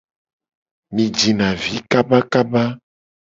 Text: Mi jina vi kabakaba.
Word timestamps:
Mi 0.93 1.05
jina 1.17 1.47
vi 1.65 1.75
kabakaba. 1.91 2.63